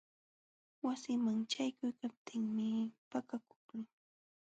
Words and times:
Wasinman 0.85 1.39
ćhaykuykaptiimi 1.51 2.67
pakakuqlun. 3.11 3.83